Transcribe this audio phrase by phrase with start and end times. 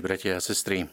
[0.00, 0.88] Drahí bratia a sestry,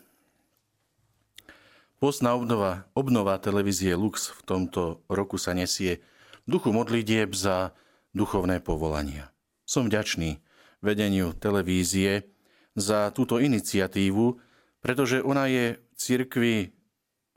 [2.03, 6.03] Postná obnova, obnova televízie Lux v tomto roku sa nesie
[6.43, 7.71] duchu modlitieb za
[8.11, 9.31] duchovné povolania.
[9.63, 10.43] Som vďačný
[10.83, 12.35] vedeniu televízie
[12.75, 14.43] za túto iniciatívu,
[14.83, 16.55] pretože ona je v cirkvi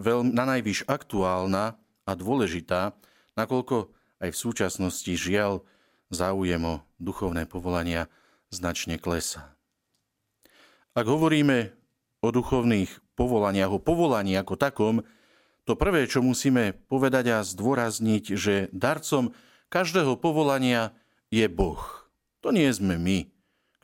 [0.02, 2.98] veľmi, na najvyš aktuálna a dôležitá,
[3.38, 5.62] nakoľko aj v súčasnosti žiaľ
[6.10, 8.10] záujem o duchovné povolania
[8.50, 9.59] značne klesá.
[10.94, 11.70] Ak hovoríme
[12.20, 14.94] o duchovných povolaniach, o povolaní ako takom,
[15.62, 19.30] to prvé, čo musíme povedať a zdôrazniť, že darcom
[19.70, 20.90] každého povolania
[21.30, 21.78] je Boh.
[22.42, 23.30] To nie sme my,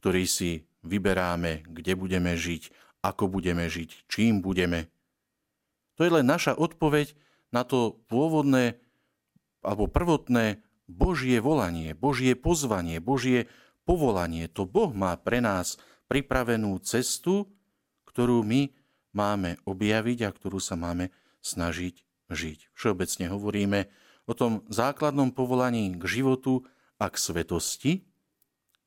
[0.03, 2.75] ktorí si vyberáme, kde budeme žiť,
[3.07, 4.91] ako budeme žiť, čím budeme.
[5.95, 7.15] To je len naša odpoveď
[7.55, 8.83] na to pôvodné
[9.63, 13.51] alebo prvotné Božie volanie, Božie pozvanie, Božie
[13.83, 14.47] povolanie.
[14.55, 17.47] To Boh má pre nás pripravenú cestu,
[18.09, 18.71] ktorú my
[19.17, 22.75] máme objaviť a ktorú sa máme snažiť žiť.
[22.75, 23.81] Všeobecne hovoríme
[24.27, 26.67] o tom základnom povolaní k životu
[26.99, 27.93] a k svetosti.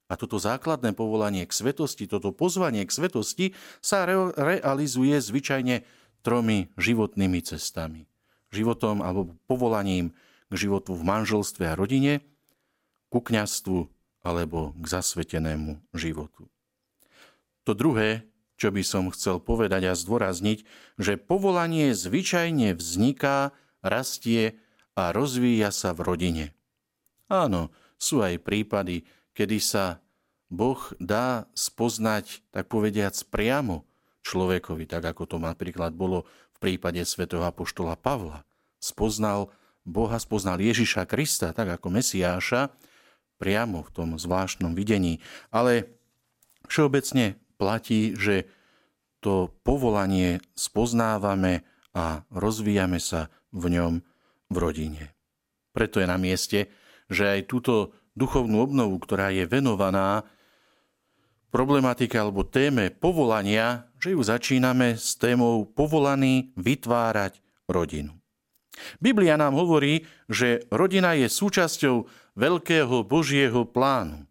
[0.10, 3.46] A toto základné povolanie k svetosti, toto pozvanie k svetosti
[3.80, 5.86] sa re- realizuje zvyčajne
[6.26, 8.10] tromi životnými cestami.
[8.50, 10.18] Životom alebo povolaním
[10.50, 12.26] k životu v manželstve a rodine,
[13.14, 13.86] ku kňastvu
[14.26, 16.50] alebo k zasvetenému životu.
[17.70, 18.26] To druhé
[18.60, 20.68] čo by som chcel povedať a zdôrazniť,
[21.00, 24.60] že povolanie zvyčajne vzniká, rastie
[25.00, 26.46] a rozvíja sa v rodine.
[27.32, 30.04] Áno, sú aj prípady, kedy sa
[30.52, 33.88] Boh dá spoznať, tak povediac, priamo
[34.28, 38.44] človekovi, tak ako to napríklad bolo v prípade svätého apoštola Pavla.
[38.84, 39.56] Spoznal
[39.88, 42.76] Boha, spoznal Ježiša Krista, tak ako Mesiáša,
[43.40, 45.24] priamo v tom zvláštnom videní.
[45.48, 45.96] Ale
[46.68, 48.48] všeobecne platí, že
[49.20, 53.94] to povolanie spoznávame a rozvíjame sa v ňom
[54.48, 55.12] v rodine.
[55.76, 56.72] Preto je na mieste,
[57.12, 60.24] že aj túto duchovnú obnovu, ktorá je venovaná
[61.50, 68.16] problematike alebo téme povolania, že ju začíname s témou povolaný vytvárať rodinu.
[69.04, 72.08] Biblia nám hovorí, že rodina je súčasťou
[72.40, 74.29] veľkého Božieho plánu.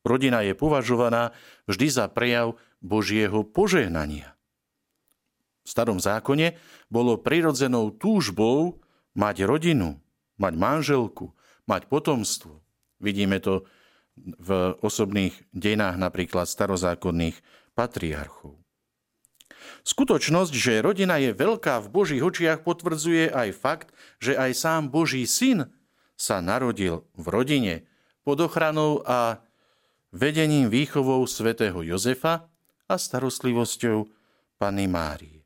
[0.00, 1.36] Rodina je považovaná
[1.68, 4.32] vždy za prejav Božieho požehnania.
[5.64, 6.56] V starom zákone
[6.88, 8.80] bolo prirodzenou túžbou
[9.12, 10.00] mať rodinu,
[10.40, 11.36] mať manželku,
[11.68, 12.64] mať potomstvo.
[12.96, 13.68] Vidíme to
[14.16, 17.36] v osobných dejinách napríklad starozákonných
[17.76, 18.60] patriarchov.
[19.84, 23.88] Skutočnosť, že rodina je veľká v Božích očiach, potvrdzuje aj fakt,
[24.20, 25.72] že aj sám Boží syn
[26.20, 27.74] sa narodil v rodine
[28.24, 29.40] pod ochranou a
[30.12, 32.50] vedením výchovou svätého Jozefa
[32.90, 34.06] a starostlivosťou
[34.58, 35.40] Pany Márie.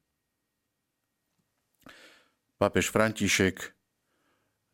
[2.56, 3.76] Pápež František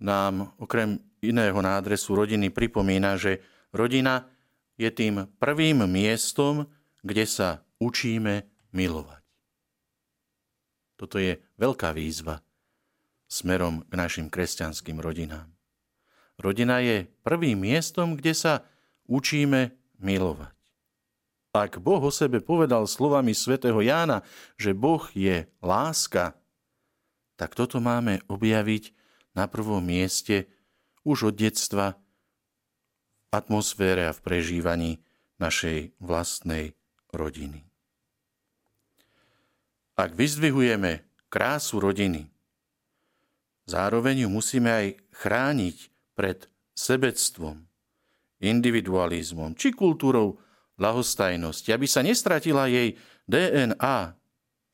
[0.01, 3.43] nám okrem iného na adresu rodiny pripomína, že
[3.75, 4.31] rodina
[4.79, 6.71] je tým prvým miestom,
[7.03, 7.49] kde sa
[7.83, 9.25] učíme milovať.
[10.97, 12.45] Toto je veľká výzva
[13.25, 15.49] smerom k našim kresťanským rodinám.
[16.37, 18.65] Rodina je prvým miestom, kde sa
[19.09, 20.53] učíme milovať.
[21.51, 24.23] Ak Boh o sebe povedal slovami svätého Jána,
[24.55, 26.39] že Boh je láska,
[27.35, 28.95] tak toto máme objaviť
[29.35, 30.47] na prvom mieste
[31.03, 31.99] už od detstva
[33.31, 35.03] v atmosfére a v prežívaní
[35.43, 36.79] našej vlastnej
[37.11, 37.67] rodiny.
[39.99, 42.31] Ak vyzdvihujeme krásu rodiny,
[43.67, 45.77] zároveň ju musíme aj chrániť
[46.15, 46.47] pred
[46.77, 47.70] sebectvom,
[48.41, 50.41] individualizmom či kultúrou
[50.81, 52.97] lahostajnosti, aby sa nestratila jej
[53.29, 54.17] DNA.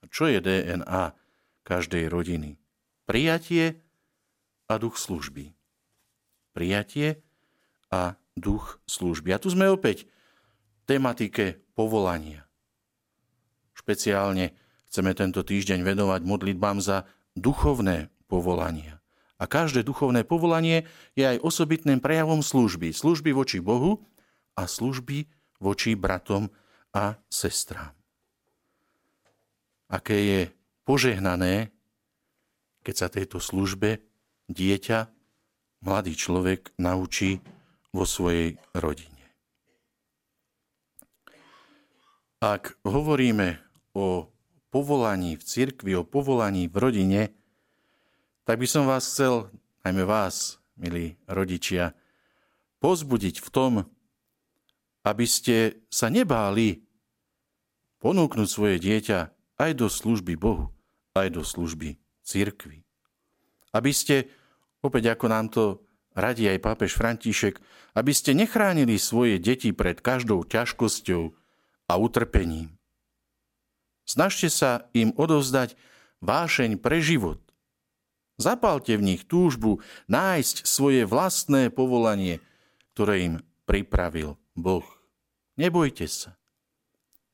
[0.07, 1.13] Čo je DNA
[1.67, 2.57] každej rodiny?
[3.07, 3.83] Prijatie
[4.71, 5.51] a duch služby.
[6.55, 7.23] Prijatie
[7.91, 9.35] a duch služby.
[9.35, 12.47] A tu sme opäť v tematike povolania.
[13.75, 14.55] Špeciálne
[14.89, 17.05] chceme tento týždeň venovať modlitbám za
[17.35, 18.96] duchovné povolania.
[19.37, 22.97] A každé duchovné povolanie je aj osobitným prejavom služby.
[22.97, 24.01] Služby voči Bohu
[24.57, 25.29] a služby
[25.61, 26.49] voči bratom
[26.97, 27.93] a sestrám.
[29.93, 30.41] Aké je
[30.89, 31.71] požehnané,
[32.81, 34.01] keď sa tejto službe
[34.49, 34.99] dieťa,
[35.85, 37.45] mladý človek naučí
[37.93, 39.17] vo svojej rodine.
[42.41, 43.61] Ak hovoríme
[43.97, 44.29] o
[44.69, 47.23] povolaní v cirkvi, o povolaní v rodine,
[48.47, 49.51] tak by som vás chcel,
[49.83, 51.99] najmä vás, milí rodičia,
[52.79, 53.73] pozbudiť v tom,
[55.03, 56.87] aby ste sa nebáli
[57.99, 59.19] ponúknuť svoje dieťa
[59.59, 60.71] aj do služby Bohu,
[61.19, 62.87] aj do služby cirkvi.
[63.75, 64.31] Aby ste,
[64.79, 65.83] opäť ako nám to
[66.15, 67.59] radí aj pápež František,
[67.99, 71.23] aby ste nechránili svoje deti pred každou ťažkosťou
[71.91, 72.79] a utrpením.
[74.07, 75.75] Snažte sa im odovzdať
[76.23, 77.46] vášeň pre život.
[78.37, 79.81] Zapálte v nich túžbu
[80.13, 82.45] nájsť svoje vlastné povolanie,
[82.93, 83.35] ktoré im
[83.65, 84.85] pripravil Boh.
[85.57, 86.37] Nebojte sa.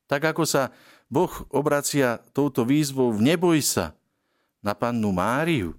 [0.06, 0.70] Tak ako sa
[1.10, 3.98] Boh obracia touto výzvou v neboj sa
[4.62, 5.74] na pannu Máriu,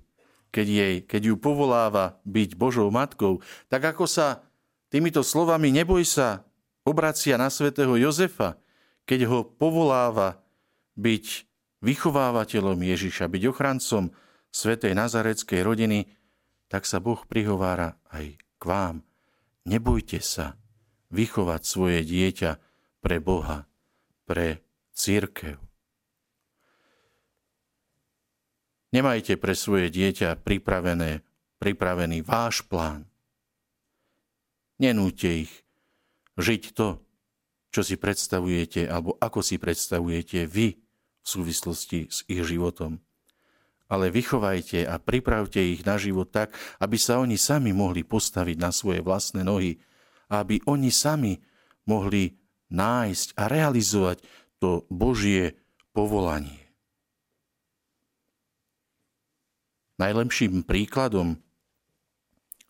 [0.52, 3.40] keď, jej, keď ju povoláva byť Božou matkou,
[3.72, 4.44] tak ako sa
[4.92, 6.44] týmito slovami neboj sa
[6.84, 8.60] obracia na svätého Jozefa,
[9.08, 10.44] keď ho povoláva
[11.00, 11.48] byť
[11.80, 14.12] vychovávateľom Ježiša, byť ochrancom
[14.54, 16.06] svätej nazareckej rodiny,
[16.70, 19.02] tak sa Boh prihovára aj k vám.
[19.66, 20.54] Nebojte sa
[21.10, 22.52] vychovať svoje dieťa
[23.02, 23.66] pre Boha,
[24.30, 24.62] pre
[24.94, 25.58] církev.
[28.94, 31.26] Nemajte pre svoje dieťa pripravené,
[31.58, 33.10] pripravený váš plán.
[34.78, 35.54] Nenúte ich
[36.38, 37.02] žiť to,
[37.74, 43.02] čo si predstavujete, alebo ako si predstavujete vy v súvislosti s ich životom.
[43.92, 48.72] Ale vychovajte a pripravte ich na život tak, aby sa oni sami mohli postaviť na
[48.72, 49.78] svoje vlastné nohy
[50.34, 51.38] aby oni sami
[51.86, 52.34] mohli
[52.74, 54.26] nájsť a realizovať
[54.58, 55.54] to Božie
[55.94, 56.58] povolanie.
[60.02, 61.38] Najlepším príkladom,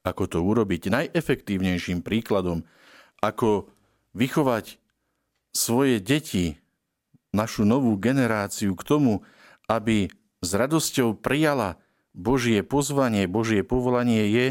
[0.03, 2.67] ako to urobiť, najefektívnejším príkladom,
[3.23, 3.71] ako
[4.11, 4.75] vychovať
[5.55, 6.59] svoje deti,
[7.31, 9.23] našu novú generáciu k tomu,
[9.71, 10.11] aby
[10.43, 11.79] s radosťou prijala
[12.11, 14.45] Božie pozvanie, Božie povolanie je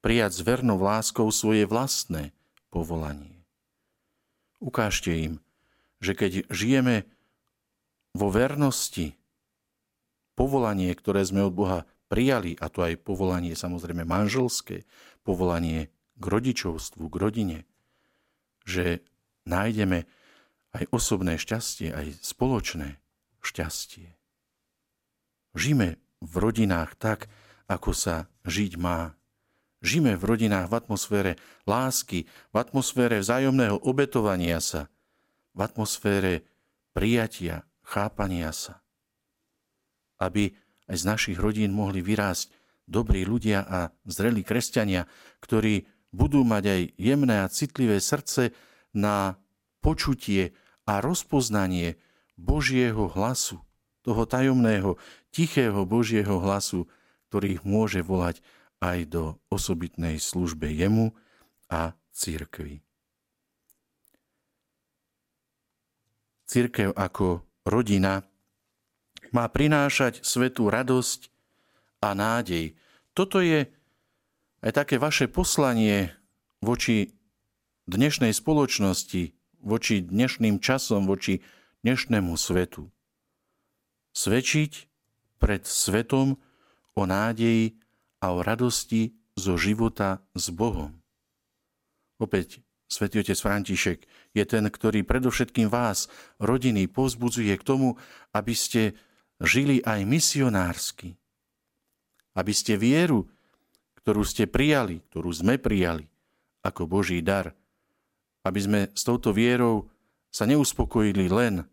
[0.00, 2.30] prijať s vernou láskou svoje vlastné
[2.70, 3.42] povolanie.
[4.62, 5.42] Ukážte im,
[6.00, 7.04] že keď žijeme
[8.16, 9.18] vo vernosti,
[10.32, 14.88] povolanie, ktoré sme od Boha prijali, a to aj povolanie samozrejme manželské,
[15.26, 17.58] povolanie k rodičovstvu, k rodine,
[18.64, 19.04] že
[19.44, 20.08] nájdeme
[20.72, 22.96] aj osobné šťastie, aj spoločné
[23.44, 24.15] šťastie.
[25.56, 27.32] Žijeme v rodinách tak,
[27.64, 29.16] ako sa žiť má.
[29.80, 31.32] Žijeme v rodinách v atmosfére
[31.64, 34.92] lásky, v atmosfére vzájomného obetovania sa,
[35.56, 36.44] v atmosfére
[36.92, 38.84] prijatia, chápania sa.
[40.20, 40.52] Aby
[40.92, 42.52] aj z našich rodín mohli vyrásť
[42.84, 45.08] dobrí ľudia a zrelí kresťania,
[45.40, 48.52] ktorí budú mať aj jemné a citlivé srdce
[48.92, 49.40] na
[49.80, 50.52] počutie
[50.84, 51.96] a rozpoznanie
[52.38, 53.65] Božieho hlasu,
[54.06, 54.94] toho tajomného,
[55.34, 56.86] tichého Božieho hlasu,
[57.26, 58.38] ktorý môže volať
[58.78, 61.10] aj do osobitnej službe jemu
[61.66, 62.86] a církvi.
[66.46, 68.22] Církev ako rodina
[69.34, 71.26] má prinášať svetú radosť
[72.06, 72.78] a nádej.
[73.10, 73.66] Toto je
[74.62, 76.14] aj také vaše poslanie
[76.62, 77.10] voči
[77.90, 79.34] dnešnej spoločnosti,
[79.66, 81.42] voči dnešným časom, voči
[81.82, 82.86] dnešnému svetu.
[84.16, 84.72] Svedčiť
[85.36, 86.40] pred svetom
[86.96, 87.76] o nádeji
[88.24, 90.96] a o radosti zo života s Bohom.
[92.16, 96.08] Opäť Svetý otec František je ten, ktorý predovšetkým vás,
[96.40, 98.00] rodiny, povzbudzuje k tomu,
[98.32, 98.96] aby ste
[99.42, 101.18] žili aj misionársky.
[102.32, 103.28] Aby ste vieru,
[104.00, 106.08] ktorú ste prijali, ktorú sme prijali
[106.64, 107.52] ako Boží dar,
[108.46, 109.90] aby sme s touto vierou
[110.30, 111.66] sa neuspokojili len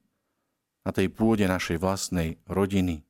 [0.83, 3.03] na tej pôde našej vlastnej rodiny,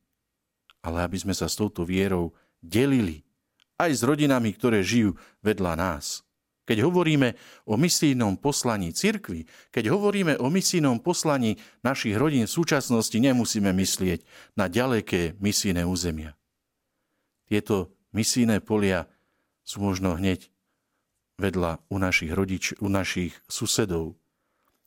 [0.85, 3.25] ale aby sme sa s touto vierou delili
[3.81, 6.21] aj s rodinami, ktoré žijú vedľa nás.
[6.63, 7.35] Keď hovoríme
[7.67, 14.23] o misijnom poslaní cirkvi, keď hovoríme o misijnom poslaní našich rodín v súčasnosti, nemusíme myslieť
[14.55, 16.39] na ďaleké misijné územia.
[17.51, 19.11] Tieto misijné polia
[19.67, 20.47] sú možno hneď
[21.35, 24.15] vedľa u našich rodič, u našich susedov.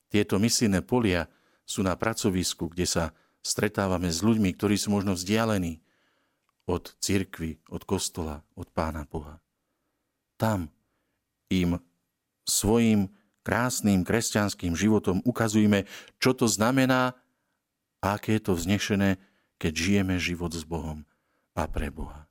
[0.08, 1.28] Tieto misijné polia
[1.66, 3.04] sú na pracovisku, kde sa
[3.42, 5.82] stretávame s ľuďmi, ktorí sú možno vzdialení
[6.66, 9.38] od cirkvy, od kostola, od Pána Boha.
[10.38, 10.70] Tam
[11.50, 11.78] im
[12.46, 13.10] svojim
[13.46, 15.86] krásnym kresťanským životom ukazujme,
[16.18, 17.14] čo to znamená
[18.02, 19.18] a aké je to vznešené,
[19.58, 21.06] keď žijeme život s Bohom
[21.54, 22.26] a pre Boha.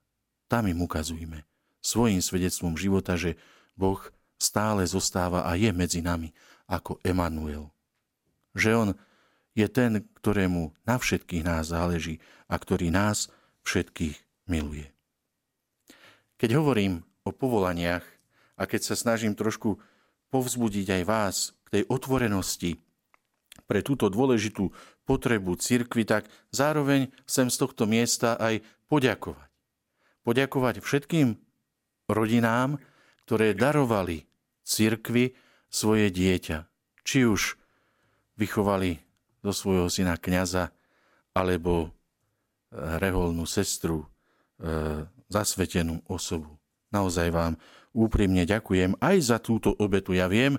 [0.51, 1.47] Tam im ukazujme
[1.85, 3.39] svojim svedectvom života, že
[3.77, 4.01] Boh
[4.35, 6.35] stále zostáva a je medzi nami
[6.67, 7.71] ako Emanuel.
[8.57, 8.89] Že On
[9.55, 12.19] je ten, ktorému na všetkých nás záleží
[12.51, 13.31] a ktorý nás
[13.63, 14.91] všetkých miluje.
[16.35, 18.03] Keď hovorím o povolaniach,
[18.55, 19.79] a keď sa snažím trošku
[20.31, 21.35] povzbudiť aj vás
[21.67, 22.79] k tej otvorenosti,
[23.65, 24.69] pre túto dôležitú
[25.07, 29.49] potrebu cirkvi, tak zároveň chcem z tohto miesta aj poďakovať.
[30.21, 31.39] Poďakovať všetkým
[32.11, 32.77] rodinám,
[33.25, 34.27] ktoré darovali
[34.61, 35.33] cirkvi
[35.71, 36.57] svoje dieťa.
[37.05, 37.57] Či už
[38.37, 39.04] vychovali
[39.45, 40.73] zo svojho syna kniaza,
[41.37, 41.93] alebo
[42.73, 44.09] reholnú sestru,
[44.57, 46.57] e, zasvetenú osobu.
[46.89, 47.53] Naozaj vám
[47.95, 50.17] úprimne ďakujem aj za túto obetu.
[50.17, 50.57] Ja viem,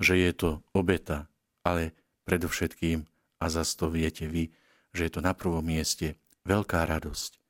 [0.00, 1.26] že je to obeta,
[1.66, 1.92] ale
[2.24, 3.04] predovšetkým,
[3.42, 4.54] a zase to viete vy,
[4.94, 6.14] že je to na prvom mieste
[6.46, 7.40] veľká radosť.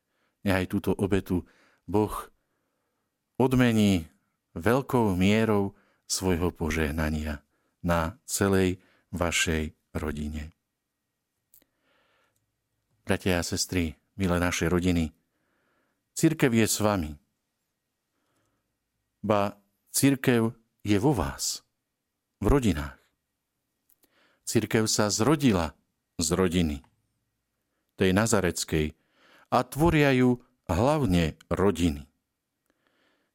[0.49, 1.45] Nechaj túto obetu
[1.87, 2.14] Boh
[3.38, 4.09] odmení
[4.57, 5.75] veľkou mierou
[6.07, 7.41] svojho požehnania
[7.83, 8.79] na celej
[9.12, 10.52] vašej rodine.
[13.12, 15.12] Bratia a sestry, milé naše rodiny,
[16.16, 17.12] církev je s vami.
[19.21, 19.52] Ba
[19.92, 21.61] církev je vo vás,
[22.40, 22.97] v rodinách.
[24.49, 25.76] Církev sa zrodila
[26.16, 26.81] z rodiny,
[28.00, 28.97] tej nazareckej,
[29.52, 30.40] a tvoria ju
[30.73, 32.09] hlavne rodiny.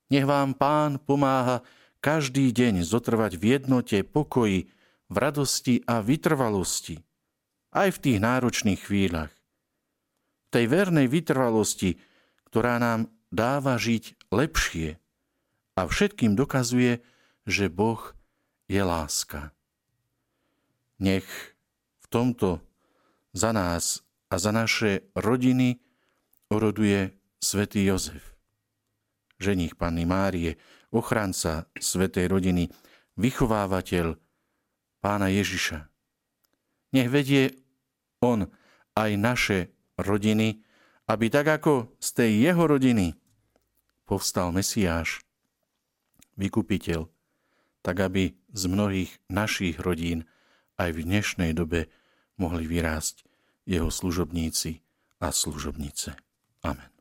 [0.09, 1.61] Nech vám pán pomáha
[2.01, 4.73] každý deň zotrvať v jednote, pokoji,
[5.05, 6.97] v radosti a vytrvalosti,
[7.77, 9.36] aj v tých náročných chvíľach.
[10.47, 11.99] Tej vernej vytrvalosti,
[12.47, 14.95] ktorá nám dáva žiť lepšie
[15.75, 17.03] a všetkým dokazuje,
[17.43, 18.15] že Boh
[18.71, 19.51] je láska.
[20.97, 21.27] Nech
[22.01, 22.63] v tomto
[23.35, 25.77] za nás a za naše rodiny
[26.49, 28.35] oroduje svätý Jozef,
[29.37, 30.57] ženich Panny Márie,
[30.89, 32.71] ochranca svätej rodiny,
[33.19, 34.17] vychovávateľ
[35.03, 35.85] pána Ježiša.
[36.95, 37.53] Nech vedie
[38.23, 38.49] on
[38.97, 40.61] aj naše rodiny,
[41.09, 43.17] aby tak ako z tej jeho rodiny
[44.07, 45.21] povstal Mesiáš,
[46.37, 47.09] vykupiteľ,
[47.81, 50.29] tak aby z mnohých našich rodín
[50.77, 51.89] aj v dnešnej dobe
[52.37, 53.25] mohli vyrásť
[53.65, 54.85] jeho služobníci
[55.19, 56.15] a služobnice.
[56.61, 56.96] Amen.